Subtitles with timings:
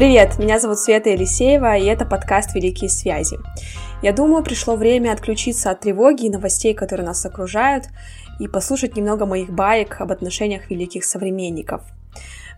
[0.00, 3.36] Привет, меня зовут Света Елисеева, и это подкаст «Великие связи».
[4.00, 7.84] Я думаю, пришло время отключиться от тревоги и новостей, которые нас окружают,
[8.38, 11.82] и послушать немного моих баек об отношениях великих современников–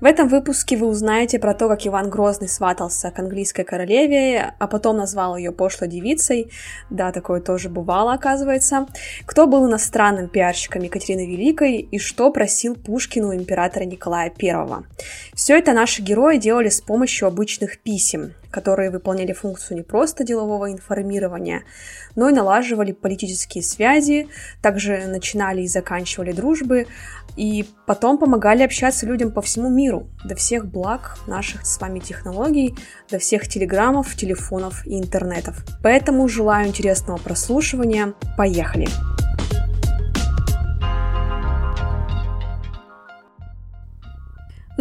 [0.03, 4.67] в этом выпуске вы узнаете про то, как Иван Грозный сватался к английской королеве, а
[4.67, 6.51] потом назвал ее пошлой девицей.
[6.91, 8.89] Да, такое тоже бывало, оказывается.
[9.27, 14.83] Кто был иностранным пиарщиком Екатерины Великой и что просил Пушкину императора Николая I.
[15.35, 20.71] Все это наши герои делали с помощью обычных писем, которые выполняли функцию не просто делового
[20.71, 21.65] информирования,
[22.15, 24.29] но и налаживали политические связи,
[24.63, 26.87] также начинали и заканчивали дружбы,
[27.37, 32.77] и потом помогали общаться людям по всему миру, до всех благ наших с вами технологий,
[33.11, 35.65] до всех телеграммов, телефонов и интернетов.
[35.83, 38.15] Поэтому желаю интересного прослушивания.
[38.37, 38.87] Поехали!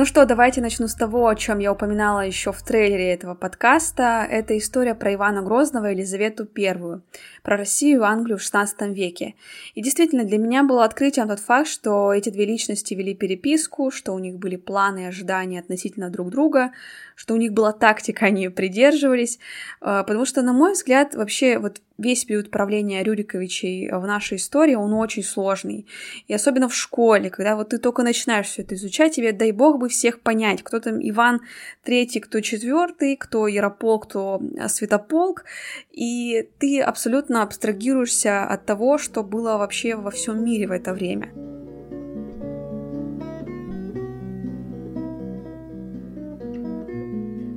[0.02, 4.26] Ну что, давайте начну с того, о чем я упоминала еще в трейлере этого подкаста.
[4.28, 7.02] Это история про Ивана Грозного и Елизавету I,
[7.44, 9.36] про Россию и Англию в XVI веке.
[9.76, 14.14] И действительно, для меня было открытием тот факт, что эти две личности вели переписку, что
[14.14, 16.72] у них были планы и ожидания относительно друг друга,
[17.14, 19.38] что у них была тактика, они ее придерживались,
[19.82, 24.76] а, потому что, на мой взгляд, вообще вот весь период правления Рюриковичей в нашей истории,
[24.76, 25.86] он очень сложный.
[26.28, 29.80] И особенно в школе, когда вот ты только начинаешь все это изучать, тебе, дай бог
[29.80, 31.42] бы всех понять, кто там Иван
[31.84, 35.46] Третий, кто Четвертый, кто Ярополк, кто а, Святополк,
[35.92, 41.32] и ты абсолютно абстрагируешься от того, что было вообще во всем мире в это время.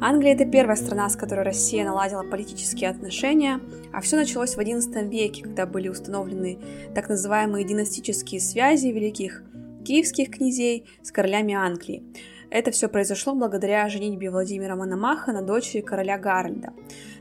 [0.06, 3.58] Англия— это первая страна, с которой Россия наладила политические отношения,
[3.90, 6.58] а все началось в XI веке, когда были установлены
[6.94, 9.42] так называемые династические связи великих
[9.82, 12.02] киевских князей с королями Англии.
[12.50, 16.74] Это все произошло благодаря женитьбе Владимира Мономаха на дочери короля Гарольда.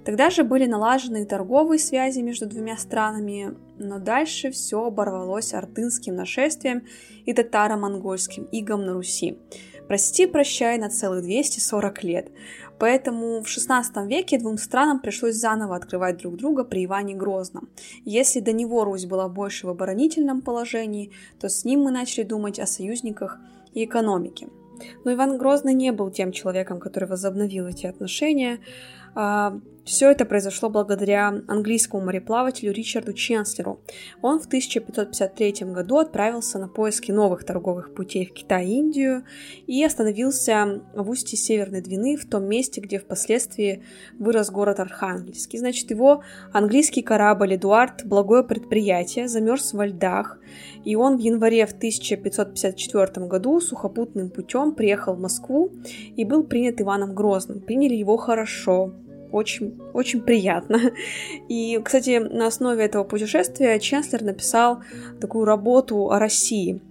[0.04, 6.84] Тогда же были налажены торговые связи между двумя странами, но дальше все оборвалось артынским нашествием
[7.26, 9.38] и татаро-монгольским игом на Руси.
[9.88, 12.32] Прости, прощай на целых 240 лет.
[12.80, 17.70] Поэтому в XVI веке двум странам пришлось заново открывать друг друга при Иване Грозном.
[18.06, 22.60] Если до него Русь была больше в оборонительном положении, то с ним мы начали думать
[22.60, 23.38] о союзниках
[23.74, 24.48] и экономике.
[25.06, 28.60] Но Иван Грозный не был тем человеком, который возобновил эти отношения.
[29.86, 33.82] Все это произошло благодаря английскому мореплавателю Ричарду Ченслеру.
[34.22, 39.24] Он в 1553 году отправился на поиски новых торговых путей в Китай и Индию
[39.68, 43.84] и остановился в устье Северной Двины, в том месте, где впоследствии
[44.18, 45.60] вырос город Архангельский.
[45.60, 46.24] Значит, его
[46.54, 50.40] английский корабль «Эдуард» благое предприятие замерз во льдах,
[50.86, 55.72] и он в январе в 1554 году сухопутным путем приехал в Москву
[56.16, 57.60] и был принят Иваном Грозным.
[57.60, 58.94] Приняли его хорошо,
[59.34, 60.80] очень, очень приятно.
[61.50, 64.84] И, кстати, на основе этого путешествия Ченслер написал
[65.20, 66.82] такую работу о России.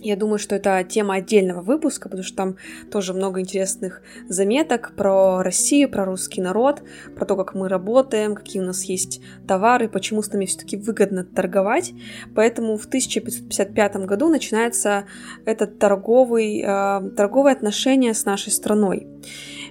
[0.00, 2.56] Я думаю, что это тема отдельного выпуска, потому что там
[2.90, 6.82] тоже много интересных заметок про Россию, про русский народ,
[7.16, 11.24] про то, как мы работаем, какие у нас есть товары, почему с нами все-таки выгодно
[11.24, 11.94] торговать.
[12.36, 15.06] Поэтому в 1555 году начинается
[15.44, 19.08] этот торговый, э, торговые отношения с нашей страной.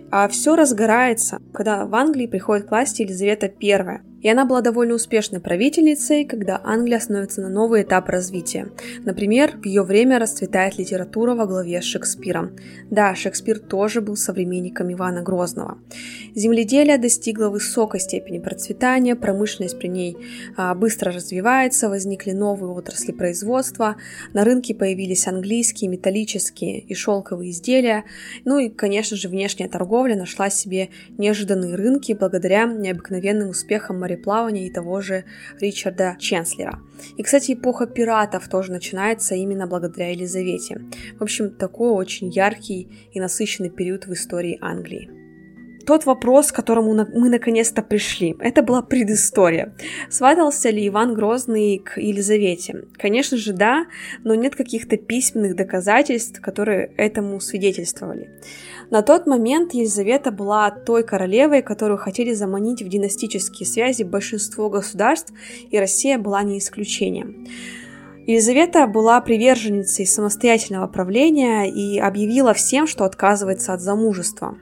[0.09, 4.06] А все разгорается, когда в Англии приходит к власти Елизавета I.
[4.21, 8.69] И она была довольно успешной правительницей, когда Англия становится на новый этап развития.
[9.05, 12.55] Например, в ее время расцветает литература во главе с Шекспиром.
[12.89, 15.77] Да, Шекспир тоже был современником Ивана Грозного.
[16.35, 20.17] Земледелие достигло высокой степени процветания, промышленность при ней
[20.55, 23.97] а, быстро развивается, возникли новые отрасли производства,
[24.33, 28.03] на рынке появились английские металлические и шелковые изделия,
[28.45, 34.69] ну и, конечно же, внешняя торговля нашла себе неожиданные рынки благодаря необыкновенным успехам мореплавания и
[34.69, 35.25] того же
[35.59, 36.79] Ричарда Ченслера.
[37.17, 40.81] И, кстати, эпоха пиратов тоже начинается именно благодаря Елизавете.
[41.19, 45.16] В общем, такой очень яркий и насыщенный период в истории Англии
[45.87, 48.35] тот вопрос, к которому мы наконец-то пришли.
[48.41, 49.73] Это была предыстория.
[50.09, 52.83] Сватался ли Иван Грозный к Елизавете?
[52.97, 53.85] Конечно же, да,
[54.25, 58.29] но нет каких-то письменных доказательств, которые этому свидетельствовали.
[58.91, 65.33] На тот момент Елизавета была той королевой, которую хотели заманить в династические связи большинство государств,
[65.71, 67.47] и Россия была не исключением.
[68.25, 74.57] Елизавета была приверженницей самостоятельного правления и объявила всем, что отказывается от замужества.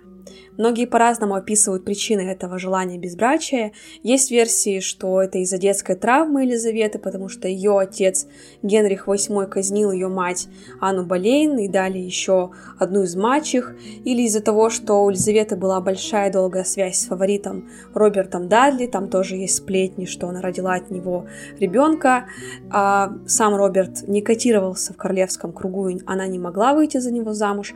[0.58, 3.72] Многие по-разному описывают причины этого желания безбрачия.
[4.04, 8.28] Есть версии, что это из-за детской травмы Елизаветы, потому что ее отец
[8.64, 10.48] Генрих VIII казнил ее мать
[10.80, 15.82] Анну Болейн и дали еще одну из мачех, или из-за того, что у Елизаветы была
[15.82, 20.92] большая долгая связь с фаворитом Робертом Дадли, там тоже есть сплетни, что она родила от
[20.92, 21.26] него
[21.60, 22.26] ребенка,
[22.72, 27.34] а сам Роберт не котировался в королевском кругу, и она не могла выйти за него
[27.34, 27.74] замуж.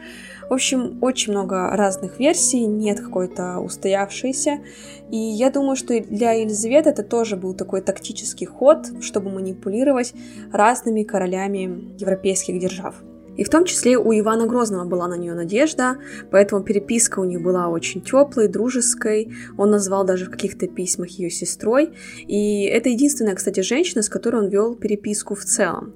[0.49, 4.59] В общем, очень много разных версий, нет какой-то устоявшейся.
[5.11, 10.13] И я думаю, что для Елизаветы это тоже был такой тактический ход, чтобы манипулировать
[10.51, 12.95] разными королями европейских держав.
[13.39, 15.95] И в том числе у Ивана Грозного была на нее надежда,
[16.29, 19.31] поэтому переписка у них была очень теплой, дружеской.
[19.57, 21.93] Он назвал даже в каких-то письмах ее сестрой.
[22.27, 25.93] И это единственная, кстати, женщина, с которой он вел переписку в целом.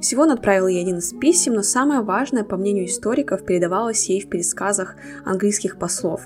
[0.00, 4.22] Всего он отправил ей один из писем, но самое важное, по мнению историков, передавалось ей
[4.22, 4.96] в пересказах
[5.26, 6.22] английских послов.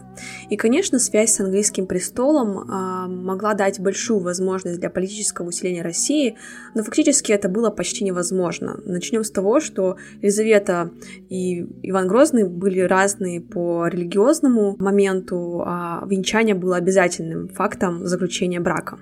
[0.51, 6.37] И, конечно, связь с английским престолом э, могла дать большую возможность для политического усиления России,
[6.77, 8.79] но фактически это было почти невозможно.
[8.85, 10.91] Начнем с того, что Елизавета Елизавета
[11.29, 18.99] и Иван Грозный были разные по религиозному моменту, а венчание было обязательным фактом заключения брака.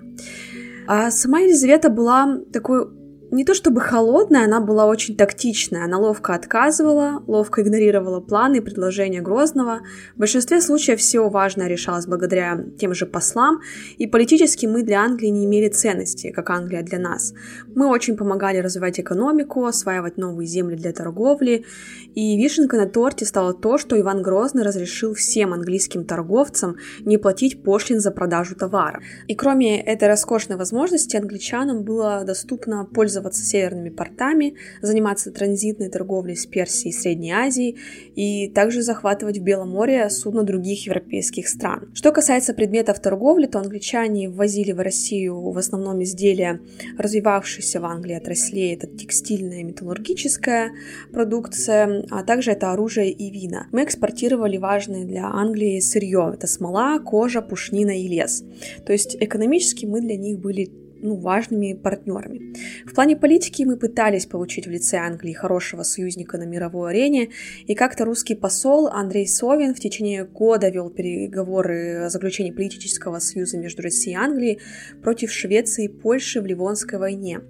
[0.86, 2.86] А сама Елизавета была такой
[3.30, 5.84] не то чтобы холодная, она была очень тактичная.
[5.84, 9.80] Она ловко отказывала, ловко игнорировала планы и предложения Грозного.
[10.14, 13.60] В большинстве случаев все важное решалось благодаря тем же послам,
[13.98, 17.34] и политически мы для Англии не имели ценности, как Англия для нас.
[17.74, 21.66] Мы очень помогали развивать экономику, осваивать новые земли для торговли,
[22.14, 27.62] и вишенкой на торте стало то, что Иван Грозный разрешил всем английским торговцам не платить
[27.62, 29.02] пошлин за продажу товара.
[29.26, 36.36] И кроме этой роскошной возможности, англичанам было доступно пользоваться пользоваться северными портами, заниматься транзитной торговлей
[36.36, 37.76] с Персией и Средней Азией
[38.14, 41.90] и также захватывать в Белом море судно других европейских стран.
[41.94, 46.60] Что касается предметов торговли, то англичане ввозили в Россию в основном изделия,
[46.96, 50.70] развивавшиеся в Англии отраслей, это текстильная и металлургическая
[51.12, 53.66] продукция, а также это оружие и вина.
[53.72, 58.44] Мы экспортировали важные для Англии сырье, это смола, кожа, пушнина и лес.
[58.86, 60.70] То есть экономически мы для них были
[61.00, 62.54] ну, важными партнерами.
[62.86, 67.30] В плане политики мы пытались получить в лице Англии хорошего союзника на мировой арене,
[67.66, 73.58] и как-то русский посол Андрей Совин в течение года вел переговоры о заключении политического союза
[73.58, 74.58] между Россией и Англией
[75.02, 77.40] против Швеции и Польши в Ливонской войне,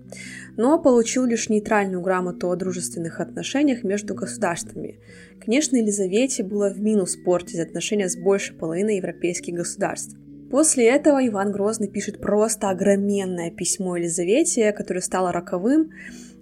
[0.56, 4.98] но получил лишь нейтральную грамоту о дружественных отношениях между государствами.
[5.40, 10.16] Конечно, Елизавете было в минус портить отношения с большей половиной европейских государств.
[10.50, 15.90] После этого Иван Грозный пишет просто огроменное письмо Елизавете, которое стало роковым.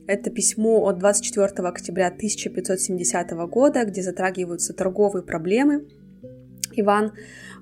[0.07, 5.89] Это письмо от 24 октября 1570 года, где затрагиваются торговые проблемы.
[6.77, 7.13] Иван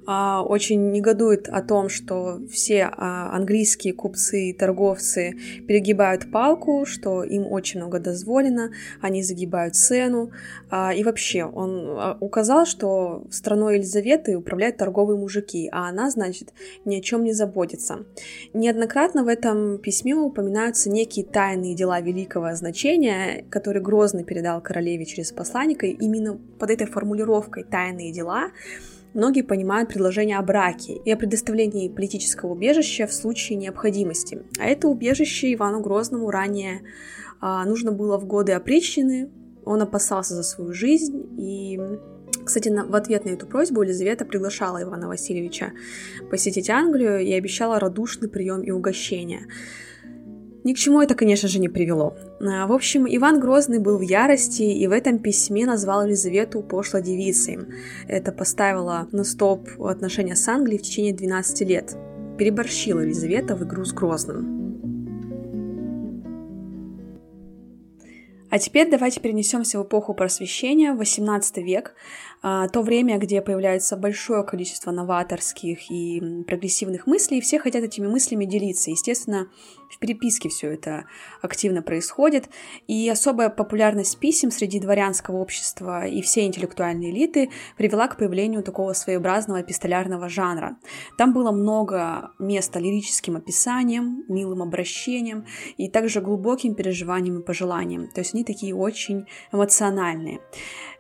[0.07, 5.35] очень негодует о том, что все а, английские купцы и торговцы
[5.67, 8.71] перегибают палку, что им очень много дозволено,
[9.01, 10.31] они загибают цену.
[10.71, 16.53] А, и вообще, он указал, что страной Елизаветы управляют торговые мужики, а она, значит,
[16.85, 18.05] ни о чем не заботится.
[18.53, 25.33] Неоднократно в этом письме упоминаются некие тайные дела великого значения, которые Грозный передал королеве через
[25.33, 25.87] посланника.
[25.87, 28.51] Именно под этой формулировкой «тайные дела»
[29.15, 34.43] многие понимают предложение о браке и о предоставлении политического убежища в случае необходимости.
[34.59, 36.83] А это убежище Ивану Грозному ранее
[37.41, 39.31] а, нужно было в годы опричнины,
[39.65, 41.81] он опасался за свою жизнь и
[42.45, 45.73] кстати, на, в ответ на эту просьбу Елизавета приглашала Ивана Васильевича
[46.31, 49.47] посетить Англию и обещала радушный прием и угощение.
[50.65, 52.17] Ни к чему это, конечно же, не привело.
[52.41, 57.03] А, в общем, Иван Грозный был в ярости и в этом письме назвал Елизавету пошлой
[57.03, 57.59] девицей.
[58.09, 61.97] Это поставило на стоп отношения с Англией в течение 12 лет.
[62.39, 64.65] Переборщила Елизавета в игру с Грозным.
[68.55, 71.95] А теперь давайте перенесемся в эпоху просвещения, 18 век,
[72.45, 78.45] то время, где появляется большое количество новаторских и прогрессивных мыслей, и все хотят этими мыслями
[78.45, 78.91] делиться.
[78.91, 79.49] Естественно,
[79.89, 81.07] в переписке все это
[81.41, 82.51] активно происходит,
[82.87, 88.93] и особая популярность писем среди дворянского общества и всей интеллектуальной элиты привела к появлению такого
[88.93, 90.77] своеобразного эпистолярного жанра.
[91.17, 95.47] Там было много места лирическим описаниям, милым обращением
[95.79, 98.09] и также глубоким переживаниям и пожеланиям.
[98.09, 100.41] То есть они такие очень эмоциональные.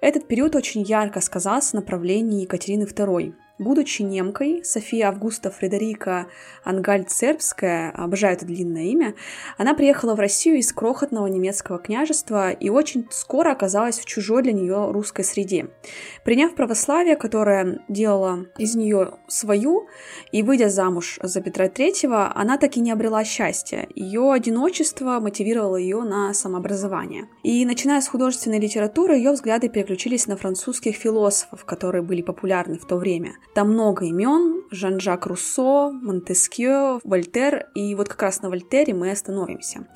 [0.00, 3.34] Этот период очень ярко сказался на правлении Екатерины II.
[3.58, 6.26] Будучи немкой, София Августа Фредерика
[6.64, 9.14] Ангальд-Сербская, обожаю это длинное имя,
[9.58, 14.52] она приехала в Россию из крохотного немецкого княжества и очень скоро оказалась в чужой для
[14.52, 15.68] нее русской среде.
[16.24, 19.86] Приняв православие, которое делало из нее свою,
[20.32, 23.86] и выйдя замуж за Петра III, она таки не обрела счастья.
[23.94, 27.28] Ее одиночество мотивировало ее на самообразование.
[27.44, 32.84] И начиная с художественной литературы, ее взгляды переключились на французских философов, которые были популярны в
[32.84, 33.34] то время.
[33.54, 39.86] Там много имен, Жан-Жак Руссо, Монтескье, Вольтер, и вот как раз на Вольтере мы остановимся.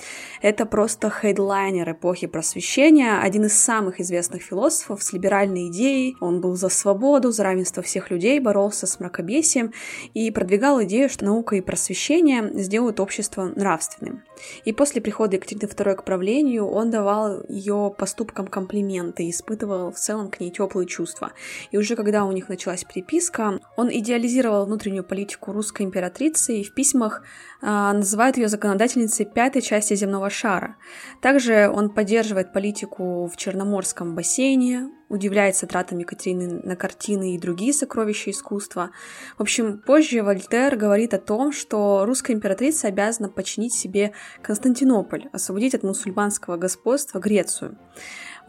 [0.41, 6.15] Это просто хедлайнер эпохи просвещения, один из самых известных философов с либеральной идеей.
[6.21, 9.73] Он был за свободу, за равенство всех людей, боролся с мракобесием
[10.13, 14.23] и продвигал идею, что наука и просвещение сделают общество нравственным.
[14.63, 19.97] И после прихода Екатерины II к правлению он давал ее поступкам комплименты и испытывал в
[19.97, 21.33] целом к ней теплые чувства.
[21.71, 26.73] И уже когда у них началась переписка, Он идеализировал внутреннюю политику русской императрицы и в
[26.73, 27.23] письмах
[27.61, 30.75] э, называет ее законодательницей пятой части земного шара.
[31.21, 38.31] Также он поддерживает политику в Черноморском бассейне, удивляется тратам Екатерины на картины и другие сокровища
[38.31, 38.91] искусства.
[39.37, 45.75] В общем, позже Вольтер говорит о том, что русская императрица обязана подчинить себе Константинополь, освободить
[45.75, 47.77] от мусульманского господства Грецию.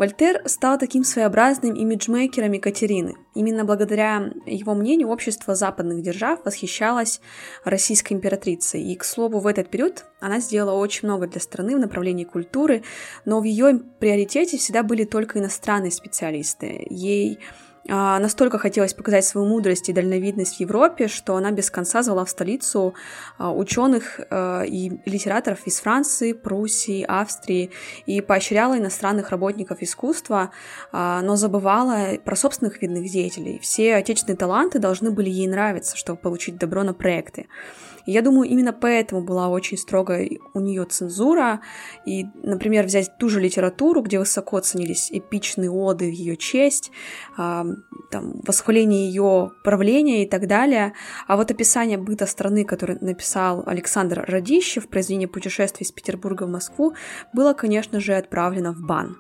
[0.00, 3.16] Вольтер стал таким своеобразным имиджмейкером Екатерины.
[3.34, 7.20] Именно благодаря его мнению общество западных держав восхищалось
[7.66, 8.82] российской императрицей.
[8.82, 12.82] И, к слову, в этот период она сделала очень много для страны в направлении культуры,
[13.26, 16.86] но в ее приоритете всегда были только иностранные специалисты.
[16.88, 17.38] Ей
[17.86, 22.30] настолько хотелось показать свою мудрость и дальновидность в Европе, что она без конца звала в
[22.30, 22.94] столицу
[23.38, 27.70] а, ученых а, и литераторов из Франции, Пруссии, Австрии
[28.06, 30.50] и поощряла иностранных работников искусства,
[30.92, 33.58] но забывала про собственных видных деятелей.
[33.60, 37.46] Все отечественные таланты должны были ей нравиться, чтобы получить добро на проекты.
[38.10, 41.60] Я думаю, именно поэтому была очень строгая у нее цензура.
[42.04, 46.90] И, например, взять ту же литературу, где высоко ценились эпичные оды в ее честь,
[47.38, 47.64] э,
[48.10, 50.92] там, восхваление ее правления и так далее.
[51.28, 56.50] А вот описание быта страны, которое написал Александр Радищев в произведении «Путешествие из Петербурга в
[56.50, 56.94] Москву»,
[57.32, 59.18] было, конечно же, отправлено в бан.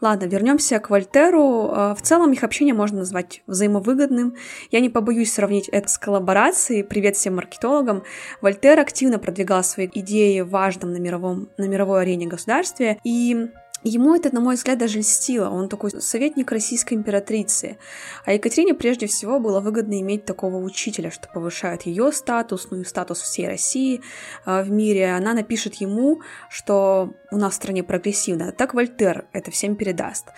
[0.00, 1.70] Ладно, вернемся к Вольтеру.
[1.70, 4.34] Э, в целом их общение можно назвать взаимовыгодным.
[4.70, 6.84] Я не побоюсь сравнить это с коллаборацией.
[6.84, 8.02] Привет всем маркетологам.
[8.40, 12.98] Вольтер активно продвигал свои идеи в важном на, мировом, на мировой арене государстве.
[13.04, 13.48] И
[13.86, 15.50] Ему это, на мой взгляд, даже льстило.
[15.50, 17.76] Он такой советник российской императрицы.
[18.24, 22.84] А Екатерине прежде всего было выгодно иметь такого учителя, что повышает ее статус, ну и
[22.84, 24.00] статус всей России
[24.46, 25.12] э, в мире.
[25.12, 28.52] Она напишет ему, что у нас в стране прогрессивно.
[28.52, 30.28] Так Вольтер это всем передаст.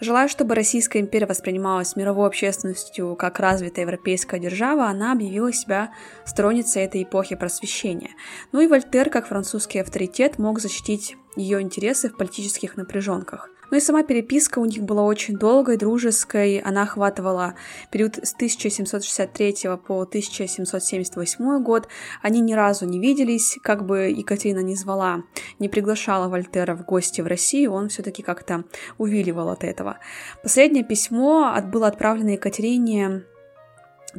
[0.00, 5.90] Желая, чтобы Российская империя воспринималась мировой общественностью как развитая европейская держава, она объявила себя
[6.24, 8.10] сторонницей этой эпохи просвещения.
[8.52, 13.48] Ну и Вольтер, как французский авторитет, мог защитить ее интересы в политических напряженках.
[13.72, 16.58] Ну и сама переписка у них была очень долгой, дружеской.
[16.58, 17.54] Она охватывала
[17.90, 21.88] период с 1763 по 1778 год.
[22.20, 25.22] Они ни разу не виделись, как бы Екатерина не звала,
[25.58, 28.64] не приглашала Вольтера в гости в Россию, он все-таки как-то
[28.98, 30.00] увиливал от этого.
[30.42, 33.24] Последнее письмо было отправлено Екатерине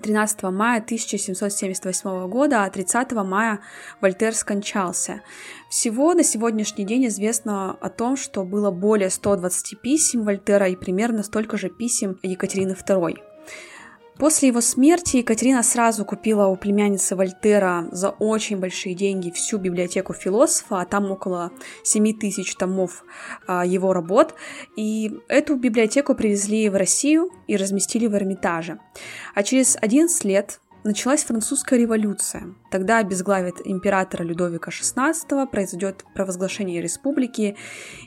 [0.02, 3.60] 13 мая 1778 года, а 30 мая
[4.02, 5.22] Вольтер скончался.
[5.70, 11.24] Всего на сегодняшний день известно о том, что было более 120 писем Вольтера и примерно
[11.24, 13.33] столько же писем Екатерины II.
[14.18, 20.14] После его смерти Екатерина сразу купила у племянницы Вольтера за очень большие деньги всю библиотеку
[20.14, 21.52] философа, а там около
[21.84, 23.04] 7 тысяч томов
[23.48, 24.36] а, его работ.
[24.76, 28.80] И эту библиотеку привезли в Россию и разместили в Эрмитаже.
[29.34, 32.56] А через 11 лет началась французская революция.
[32.70, 37.56] Тогда обезглавит императора Людовика XVI, произойдет провозглашение республики.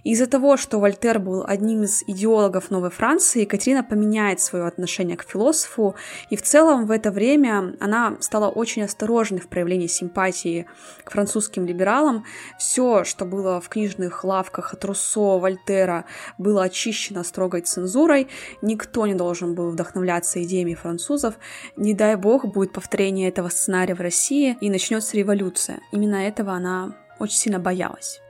[0.05, 5.23] Из-за того, что Вольтер был одним из идеологов Новой Франции, Екатерина поменяет свое отношение к
[5.23, 5.95] философу,
[6.31, 10.67] и в целом в это время она стала очень осторожной в проявлении симпатии
[11.05, 12.25] к французским либералам.
[12.59, 16.05] Все, что было в книжных лавках от Руссо, Вольтера,
[16.39, 18.29] было очищено строгой цензурой.
[18.63, 21.35] Никто не должен был вдохновляться идеями французов.
[21.77, 25.81] Не дай бог будет будет повторение этого сценария в России и начнется революция.
[25.93, 28.21] Именно этого она очень сильно боялась.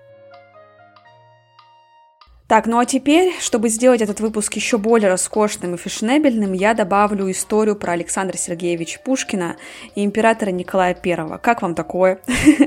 [2.48, 7.28] Так, ну а теперь, чтобы сделать этот выпуск еще более роскошным и фешенебельным, я добавлю
[7.28, 9.56] историю про Александра Сергеевича Пушкина
[9.96, 11.38] и императора Николая I.
[11.42, 12.20] Как вам такое?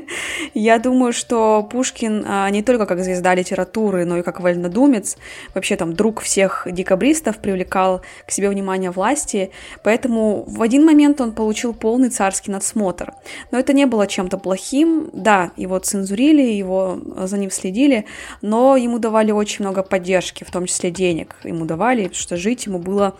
[0.53, 5.15] Я думаю, что Пушкин а, не только как звезда литературы, но и как вольнодумец,
[5.53, 11.31] вообще там друг всех декабристов, привлекал к себе внимание власти, поэтому в один момент он
[11.31, 13.13] получил полный царский надсмотр.
[13.51, 18.03] Но это не было чем-то плохим, да, его цензурили, его за ним следили,
[18.41, 22.65] но ему давали очень много много поддержки, в том числе денег ему давали, что жить
[22.65, 23.15] ему было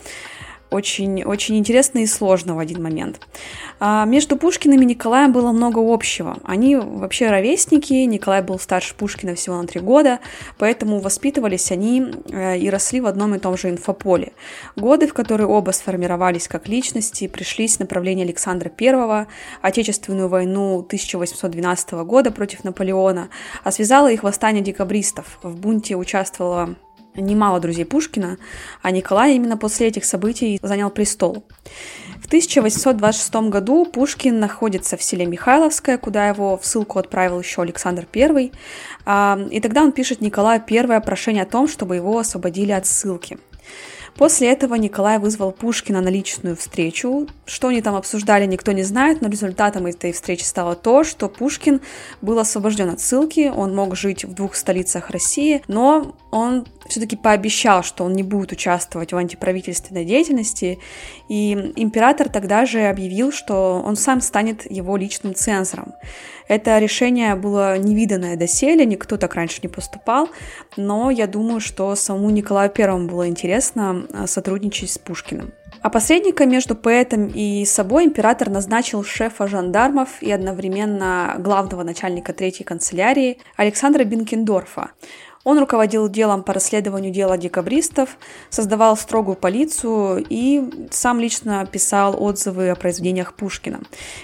[0.72, 3.20] очень, очень интересно и сложно в один момент.
[3.80, 6.38] А между Пушкиным и Николаем было много общего.
[6.44, 10.20] Они вообще ровесники, Николай был старше Пушкина всего на три года,
[10.58, 14.34] поэтому воспитывались они э, и росли в одном и том же инфополе.
[14.76, 19.28] Годы, в которые оба сформировались как личности, пришлись на правление Александра I,
[19.62, 23.30] Отечественную войну 1812 года против Наполеона,
[23.64, 25.40] а связало их восстание декабристов.
[25.42, 26.76] В бунте участвовала
[27.16, 28.38] немало друзей Пушкина,
[28.82, 31.44] а Николай именно после этих событий занял престол.
[32.22, 38.08] В 1826 году Пушкин находится в селе Михайловское, куда его в ссылку отправил еще Александр
[38.14, 38.52] I,
[39.06, 43.40] а, и тогда он пишет Николаю первое прошение о том, чтобы его освободили от ссылки.
[44.20, 47.28] После этого Николай вызвал Пушкина на личную встречу.
[47.46, 51.80] Что они там обсуждали, никто не знает, но результатом этой встречи стало то, что Пушкин
[52.22, 57.84] был освобожден от ссылки, он мог жить в двух столицах России, но он все-таки пообещал,
[57.84, 60.80] что он не будет участвовать в антиправительственной деятельности,
[61.28, 65.94] и император тогда же объявил, что он сам станет его личным цензором.
[66.48, 70.30] Это решение было невиданное доселе, никто так раньше не поступал,
[70.76, 75.54] но я думаю, что самому Николаю Первому было интересно а, сотрудничать с Пушкиным.
[75.82, 82.66] А посредника между поэтом и собой император назначил шефа жандармов и одновременно главного начальника третьей
[82.66, 84.92] канцелярии Александра Бинкендорфа.
[85.44, 88.18] Он руководил делом по расследованию дела декабристов,
[88.50, 93.80] создавал строгую полицию и сам лично писал отзывы о произведениях Пушкина.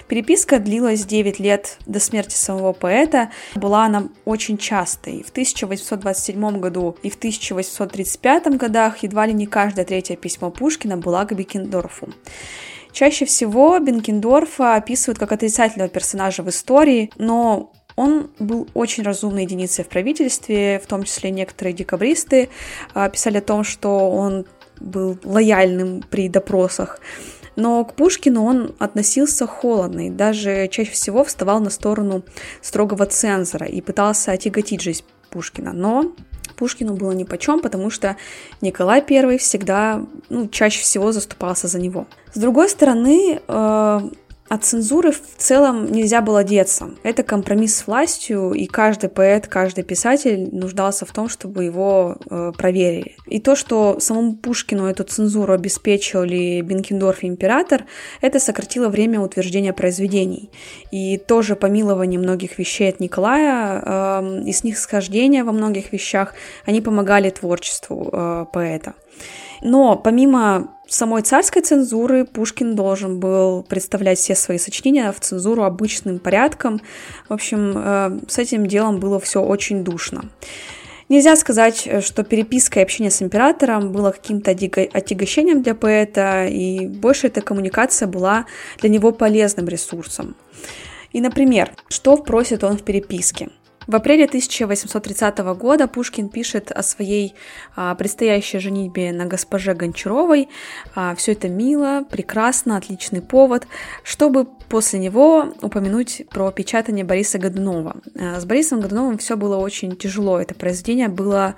[0.08, 3.30] Переписка длилась 9 лет до смерти самого поэта.
[3.54, 5.22] Была она очень частой.
[5.22, 11.24] В 1827 году и в 1835 годах едва ли не каждое третье письмо Пушкина было
[11.24, 12.10] к Бекендорфу.
[12.96, 19.84] Чаще всего Бенкендорфа описывают как отрицательного персонажа в истории, но он был очень разумной единицей
[19.84, 22.50] в правительстве, в том числе некоторые декабристы
[22.94, 24.46] а, писали о том, что он
[24.78, 27.00] был лояльным при допросах.
[27.56, 32.22] Но к Пушкину он относился холодно и даже чаще всего вставал на сторону
[32.60, 35.72] строгого цензора и пытался отяготить жизнь Пушкина.
[35.72, 36.12] Но
[36.56, 38.16] Пушкину было нипочем, потому что
[38.60, 42.06] Николай I всегда, ну, чаще всего заступался за него.
[42.34, 44.00] С другой стороны, э,
[44.48, 46.90] от цензуры в целом нельзя было деться.
[47.02, 52.52] Это компромисс с властью, и каждый поэт, каждый писатель нуждался в том, чтобы его э,
[52.56, 53.16] проверили.
[53.26, 57.84] И то, что самому Пушкину эту цензуру обеспечивали Бенкендорф и император,
[58.20, 60.50] это сократило время утверждения произведений.
[60.92, 67.30] И тоже помилование многих вещей от Николая э, и снисхождение во многих вещах, они помогали
[67.30, 68.94] творчеству э, поэта.
[69.62, 76.18] Но помимо самой царской цензуры Пушкин должен был представлять все свои сочинения в цензуру обычным
[76.18, 76.80] порядком.
[77.28, 80.30] В общем, э, с этим делом было все очень душно.
[81.08, 87.28] Нельзя сказать, что переписка и общение с императором было каким-то отягощением для поэта, и больше
[87.28, 88.46] эта коммуникация была
[88.80, 90.34] для него полезным ресурсом.
[91.12, 93.50] И, например, что просит он в переписке?
[93.86, 97.34] В апреле 1830 года Пушкин пишет о своей
[97.76, 100.48] а, предстоящей женитьбе на госпоже Гончаровой.
[100.96, 103.68] А, все это мило, прекрасно, отличный повод,
[104.02, 107.96] чтобы после него упомянуть про печатание Бориса Годунова.
[108.18, 110.40] А, с Борисом Годуновым все было очень тяжело.
[110.40, 111.54] Это произведение было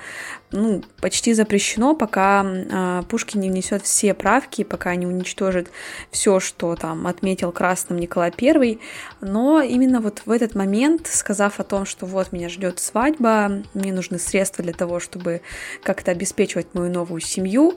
[0.50, 5.70] ну, почти запрещено, пока э, Пушкин не внесет все правки, пока не уничтожит
[6.10, 8.78] все, что там отметил красным Николай I.
[9.20, 13.92] Но именно вот в этот момент, сказав о том, что вот меня ждет свадьба, мне
[13.92, 15.42] нужны средства для того, чтобы
[15.82, 17.74] как-то обеспечивать мою новую семью,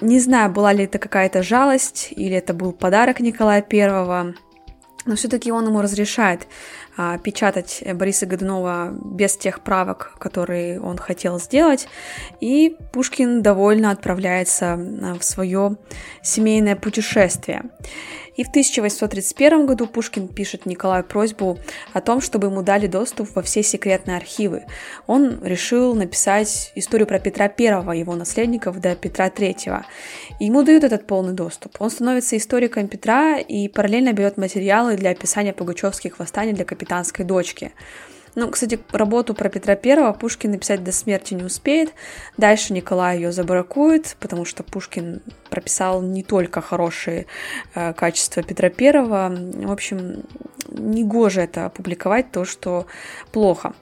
[0.00, 4.34] не знаю, была ли это какая-то жалость или это был подарок Николая I,
[5.06, 6.46] но все-таки он ему разрешает
[7.22, 11.88] печатать Бориса Годунова без тех правок, которые он хотел сделать,
[12.40, 15.76] и Пушкин довольно отправляется а, в свое
[16.22, 17.62] семейное путешествие.
[18.36, 21.58] И в 1831 году Пушкин пишет Николаю просьбу
[21.92, 24.64] о том, чтобы ему дали доступ во все секретные архивы.
[25.06, 29.84] Он решил написать историю про Петра I, его наследников, до Петра III.
[30.40, 31.76] Ему дают этот полный доступ.
[31.78, 37.72] Он становится историком Петра и параллельно берет материалы для описания пугачевских восстаний для капитанской дочки.
[38.36, 41.92] Ну, кстати, работу про Петра Первого Пушкин написать до смерти не успеет.
[42.36, 47.26] Дальше Николай ее забракует, потому что Пушкин прописал не только хорошие
[47.76, 49.32] э, качества Петра Первого.
[49.32, 50.24] В общем,
[50.68, 52.86] не гоже это опубликовать, то, что
[53.30, 53.72] плохо.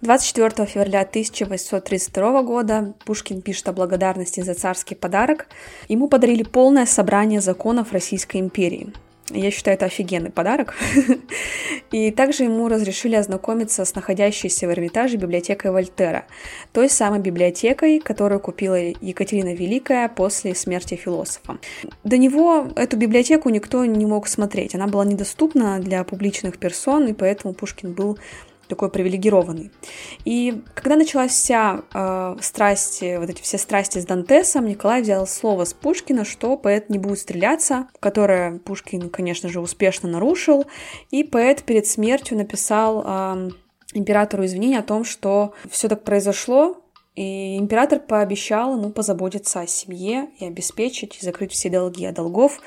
[0.00, 5.46] 24 февраля 1832 года Пушкин пишет о благодарности за царский подарок.
[5.88, 8.92] Ему подарили полное собрание законов Российской империи.
[9.30, 10.74] Я считаю, это офигенный подарок.
[11.90, 16.26] И также ему разрешили ознакомиться с находящейся в Эрмитаже библиотекой Вольтера,
[16.72, 21.58] той самой библиотекой, которую купила Екатерина Великая после смерти философа.
[22.04, 24.74] До него эту библиотеку никто не мог смотреть.
[24.74, 28.18] Она была недоступна для публичных персон, и поэтому Пушкин был
[28.68, 29.70] такой привилегированный.
[30.24, 35.64] И когда началась вся э, страсть, вот эти все страсти с Дантесом, Николай взял слово
[35.64, 40.66] с Пушкина, что поэт не будет стреляться, которое Пушкин, конечно же, успешно нарушил,
[41.10, 43.50] и поэт перед смертью написал э,
[43.94, 46.82] императору извинения о том, что все так произошло,
[47.14, 52.60] и император пообещал ему позаботиться о семье и обеспечить и закрыть все долги, а долгов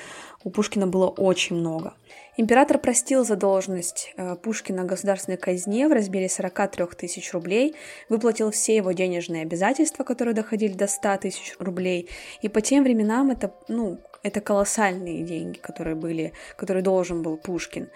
[0.43, 1.93] у Пушкина было очень много.
[2.39, 7.75] Император простил задолженность э, Пушкина государственной казне в размере 43 тысяч рублей,
[8.07, 12.07] выплатил все его денежные обязательства, которые доходили до 100 тысяч рублей,
[12.41, 17.89] и по тем временам это, ну, это колоссальные деньги, которые были, которые должен был Пушкин.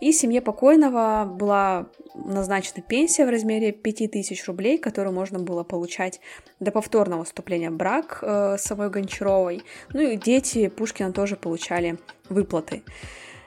[0.00, 6.20] И семье покойного была назначена пенсия в размере 5000 рублей, которую можно было получать
[6.58, 9.62] до повторного вступления в брак э, с самой Гончаровой.
[9.92, 11.96] Ну и дети Пушкина тоже получали
[12.28, 12.82] выплаты.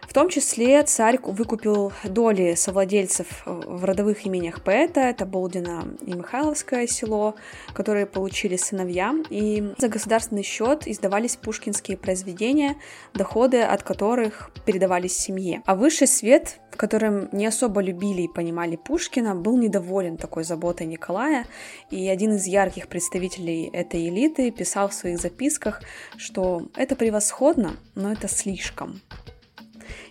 [0.07, 6.87] В том числе царь выкупил доли совладельцев в родовых имениях поэта, это Болдина и Михайловское
[6.87, 7.35] село,
[7.73, 12.77] которые получили сыновья, и за государственный счет издавались пушкинские произведения,
[13.13, 15.61] доходы от которых передавались семье.
[15.65, 20.87] А высший свет, в котором не особо любили и понимали Пушкина, был недоволен такой заботой
[20.87, 21.45] Николая,
[21.91, 25.81] и один из ярких представителей этой элиты писал в своих записках,
[26.15, 29.01] что это превосходно, но это слишком.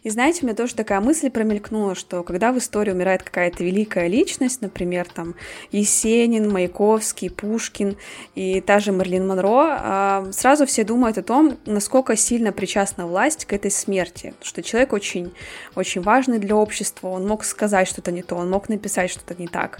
[0.02, 4.06] И знаете, у меня тоже такая мысль промелькнула, что когда в истории умирает какая-то великая
[4.06, 5.34] личность, например, там
[5.72, 7.96] Есенин, Маяковский, Пушкин
[8.34, 13.46] и та же Мерлин Монро, а, сразу все думают о том, насколько сильно причастна власть
[13.46, 15.32] к этой смерти, что человек очень,
[15.74, 19.48] очень важный для общества, он мог сказать что-то не то, он мог написать что-то не
[19.48, 19.78] так.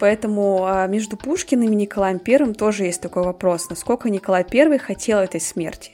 [0.00, 5.18] Поэтому а, между Пушкиным и Николаем Первым тоже есть такой вопрос, насколько Николай Первый хотел
[5.18, 5.92] этой смерти.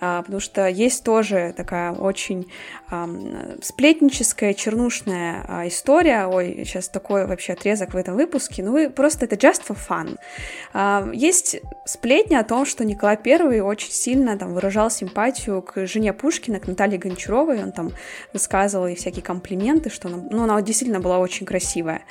[0.00, 2.46] А, потому что есть тоже такая очень
[3.62, 6.26] сплетническая, чернушная а, история.
[6.26, 8.62] Ой, сейчас такой вообще отрезок в этом выпуске.
[8.62, 10.18] Ну, вы просто это just for fun.
[10.72, 16.12] А, есть сплетня о том, что Николай I очень сильно там выражал симпатию к жене
[16.12, 17.62] Пушкина, к Наталье Гончаровой.
[17.62, 17.90] Он там
[18.32, 22.02] высказывал ей всякие комплименты, что она, ну, она действительно была очень красивая.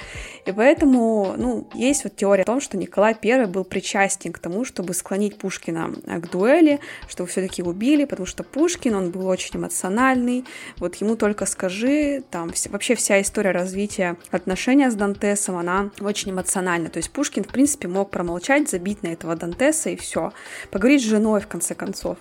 [0.46, 4.66] И поэтому, ну, есть вот теория о том, что Николай I был причастен к тому,
[4.66, 10.46] чтобы склонить Пушкина к дуэли, чтобы все-таки убили, потому что Пушкин, он был очень эмоциональный,
[10.78, 16.32] вот ему только скажи, там вся, вообще вся история развития отношения с Дантесом, она очень
[16.32, 16.90] эмоциональна.
[16.90, 20.32] То есть Пушкин, в принципе, мог промолчать, забить на этого Дантеса и все.
[20.72, 22.18] Поговорить с женой, в конце концов.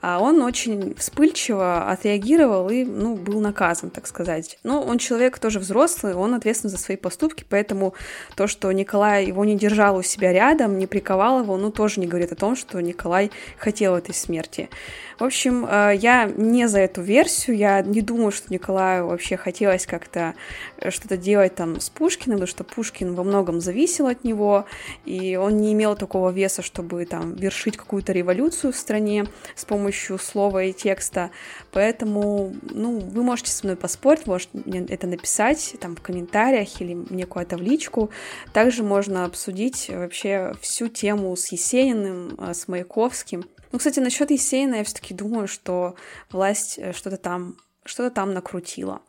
[0.00, 4.58] А он очень вспыльчиво отреагировал и, ну, был наказан, так сказать.
[4.64, 7.94] Но он человек тоже взрослый, он ответственен за свои поступки, поэтому
[8.34, 12.08] то, что Николай его не держал у себя рядом, не приковал его, ну, тоже не
[12.08, 14.68] говорит о том, что Николай хотел этой смерти.
[15.18, 19.84] В общем, э, я не за эту версию, я не думаю, что Николаю вообще хотелось
[19.84, 20.34] как-то
[20.76, 24.66] э, что-то делать там с Пушкиным, потому что Пушкин во многом зависел от него,
[25.04, 30.18] и он не имел такого веса, чтобы там вершить какую-то революцию в стране с помощью
[30.18, 31.30] слова и текста.
[31.72, 36.94] Поэтому, ну, вы можете со мной поспорить, можете мне это написать там в комментариях или
[36.94, 38.10] мне куда-то в личку.
[38.52, 43.44] Также можно обсудить вообще всю тему с Есениным, э, с Маяковским.
[43.72, 45.94] Ну, кстати, насчет Есенина я все-таки думаю, что
[46.30, 49.02] власть э, что-то там, что-то там накрутила.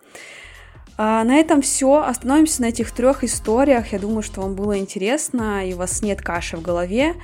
[1.01, 2.01] А на этом все.
[2.01, 3.93] Остановимся на этих трех историях.
[3.93, 7.15] Я думаю, что вам было интересно, и у вас нет каши в голове.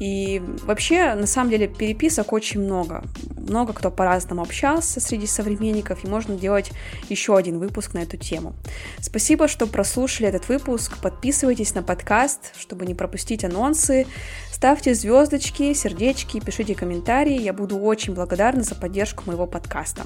[0.00, 3.04] И вообще, на самом деле, переписок очень много.
[3.36, 6.70] Много кто по-разному общался среди современников, и можно делать
[7.10, 8.54] еще один выпуск на эту тему.
[8.98, 10.96] Спасибо, что прослушали этот выпуск.
[11.02, 14.06] Подписывайтесь на подкаст, чтобы не пропустить анонсы.
[14.50, 17.38] Ставьте звездочки, сердечки, пишите комментарии.
[17.38, 20.04] Я буду очень благодарна за поддержку моего подкаста.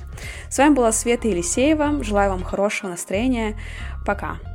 [0.50, 2.02] С вами была Света Елисеева.
[2.02, 3.56] Желаю вам хорошего настроения.
[4.04, 4.51] Пока.